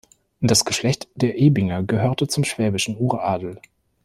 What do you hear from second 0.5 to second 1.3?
Geschlecht